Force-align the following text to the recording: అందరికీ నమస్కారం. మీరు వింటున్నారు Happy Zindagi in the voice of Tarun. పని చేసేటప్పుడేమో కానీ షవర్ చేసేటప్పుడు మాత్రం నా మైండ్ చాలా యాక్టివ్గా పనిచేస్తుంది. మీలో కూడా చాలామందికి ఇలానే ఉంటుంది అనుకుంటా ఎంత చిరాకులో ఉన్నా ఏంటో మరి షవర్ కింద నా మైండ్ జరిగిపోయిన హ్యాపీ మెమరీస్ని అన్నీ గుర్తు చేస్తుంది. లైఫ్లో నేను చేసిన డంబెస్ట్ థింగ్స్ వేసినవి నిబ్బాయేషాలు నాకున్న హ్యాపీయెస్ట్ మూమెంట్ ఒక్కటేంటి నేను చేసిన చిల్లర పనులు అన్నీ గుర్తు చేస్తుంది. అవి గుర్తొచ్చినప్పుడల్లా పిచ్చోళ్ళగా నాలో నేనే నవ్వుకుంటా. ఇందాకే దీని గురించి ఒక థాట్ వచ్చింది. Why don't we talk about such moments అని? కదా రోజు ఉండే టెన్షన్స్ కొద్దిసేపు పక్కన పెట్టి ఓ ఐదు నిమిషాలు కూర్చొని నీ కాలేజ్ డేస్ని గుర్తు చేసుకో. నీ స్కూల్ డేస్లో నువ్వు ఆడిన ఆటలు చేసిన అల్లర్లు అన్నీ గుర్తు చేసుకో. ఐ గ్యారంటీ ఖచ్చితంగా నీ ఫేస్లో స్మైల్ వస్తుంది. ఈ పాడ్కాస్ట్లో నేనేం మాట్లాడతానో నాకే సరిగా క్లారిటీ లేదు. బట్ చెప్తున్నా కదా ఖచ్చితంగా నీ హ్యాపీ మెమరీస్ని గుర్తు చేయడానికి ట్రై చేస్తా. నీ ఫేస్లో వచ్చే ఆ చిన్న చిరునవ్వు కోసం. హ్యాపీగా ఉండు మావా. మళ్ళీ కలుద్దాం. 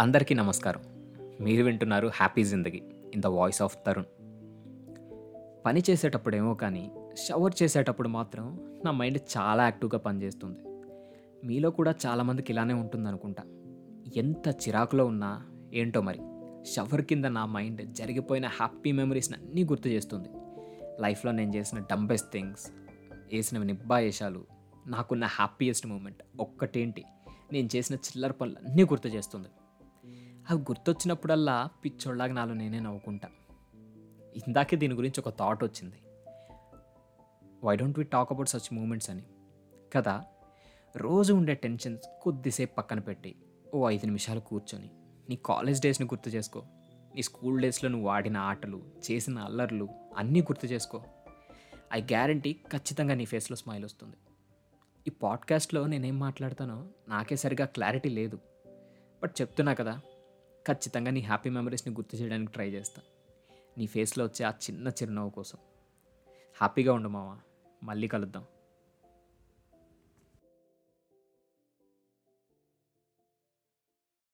అందరికీ 0.00 0.34
నమస్కారం. 0.34 0.82
మీరు 1.40 1.64
వింటున్నారు 1.64 2.10
Happy 2.14 2.44
Zindagi 2.44 2.82
in 3.14 3.22
the 3.22 3.26
voice 3.26 3.62
of 3.62 3.76
Tarun. 3.86 4.04
పని 5.66 5.82
చేసేటప్పుడేమో 5.90 6.54
కానీ 6.54 6.90
షవర్ 7.26 7.62
చేసేటప్పుడు 7.62 8.08
మాత్రం 8.08 8.60
నా 8.84 8.90
మైండ్ 8.90 9.18
చాలా 9.38 9.62
యాక్టివ్గా 9.62 9.98
పనిచేస్తుంది. 9.98 10.58
మీలో 11.46 11.70
కూడా 11.70 11.94
చాలామందికి 12.06 12.52
ఇలానే 12.52 12.74
ఉంటుంది 12.74 13.08
అనుకుంటా 13.08 13.42
ఎంత 14.16 14.48
చిరాకులో 14.48 15.06
ఉన్నా 15.06 15.46
ఏంటో 15.74 16.00
మరి 16.00 16.18
షవర్ 16.64 17.02
కింద 17.02 17.24
నా 17.24 17.46
మైండ్ 17.46 17.94
జరిగిపోయిన 17.94 18.46
హ్యాపీ 18.46 18.92
మెమరీస్ని 18.92 19.38
అన్నీ 19.38 19.64
గుర్తు 19.64 19.88
చేస్తుంది. 19.88 20.28
లైఫ్లో 21.00 21.32
నేను 21.32 21.56
చేసిన 21.56 21.78
డంబెస్ట్ 21.78 22.32
థింగ్స్ 22.32 22.70
వేసినవి 23.32 23.64
నిబ్బాయేషాలు 23.64 24.44
నాకున్న 24.86 25.24
హ్యాపీయెస్ట్ 25.24 25.86
మూమెంట్ 25.86 26.22
ఒక్కటేంటి 26.40 27.04
నేను 27.52 27.68
చేసిన 27.76 27.96
చిల్లర 27.96 28.30
పనులు 28.30 28.68
అన్నీ 28.68 28.82
గుర్తు 28.82 29.08
చేస్తుంది. 29.08 29.48
అవి 30.50 30.60
గుర్తొచ్చినప్పుడల్లా 30.60 31.68
పిచ్చోళ్ళగా 31.84 32.32
నాలో 32.32 32.54
నేనే 32.54 32.80
నవ్వుకుంటా. 32.80 33.28
ఇందాకే 34.36 34.76
దీని 34.76 34.94
గురించి 34.94 35.20
ఒక 35.20 35.38
థాట్ 35.38 35.64
వచ్చింది. 35.64 35.96
Why 37.64 37.76
don't 37.76 37.98
we 37.98 38.04
talk 38.04 38.32
about 38.32 38.48
such 38.48 38.74
moments 38.74 39.10
అని? 39.10 39.22
కదా 39.96 40.24
రోజు 40.96 41.32
ఉండే 41.32 41.54
టెన్షన్స్ 41.54 42.02
కొద్దిసేపు 42.22 42.74
పక్కన 42.74 42.98
పెట్టి 42.98 43.36
ఓ 43.74 43.88
ఐదు 43.88 44.06
నిమిషాలు 44.06 44.40
కూర్చొని 44.40 44.90
నీ 45.28 45.36
కాలేజ్ 45.36 45.82
డేస్ని 45.82 46.06
గుర్తు 46.06 46.30
చేసుకో. 46.30 46.62
నీ 47.14 47.22
స్కూల్ 47.22 47.62
డేస్లో 47.62 47.90
నువ్వు 47.90 48.08
ఆడిన 48.08 48.36
ఆటలు 48.36 48.82
చేసిన 49.10 49.38
అల్లర్లు 49.38 49.88
అన్నీ 50.16 50.40
గుర్తు 50.40 50.66
చేసుకో. 50.66 51.02
ఐ 51.92 52.00
గ్యారంటీ 52.00 52.52
ఖచ్చితంగా 52.52 53.14
నీ 53.14 53.24
ఫేస్లో 53.24 53.56
స్మైల్ 53.56 53.84
వస్తుంది. 53.84 54.16
ఈ 55.06 55.10
పాడ్కాస్ట్లో 55.10 55.86
నేనేం 55.86 56.18
మాట్లాడతానో 56.18 56.86
నాకే 57.08 57.36
సరిగా 57.36 57.66
క్లారిటీ 57.66 58.08
లేదు. 58.08 58.38
బట్ 59.22 59.40
చెప్తున్నా 59.40 59.74
కదా 59.74 60.00
ఖచ్చితంగా 60.68 61.10
నీ 61.10 61.20
హ్యాపీ 61.20 61.50
మెమరీస్ని 61.50 61.94
గుర్తు 61.94 62.16
చేయడానికి 62.16 62.52
ట్రై 62.52 62.70
చేస్తా. 62.70 63.02
నీ 63.78 63.86
ఫేస్లో 63.86 64.24
వచ్చే 64.24 64.46
ఆ 64.46 64.50
చిన్న 64.50 64.88
చిరునవ్వు 64.88 65.30
కోసం. 65.30 65.58
హ్యాపీగా 66.54 66.92
ఉండు 66.92 67.08
మావా. 67.08 67.38
మళ్ళీ 67.82 68.08
కలుద్దాం. 68.08 68.44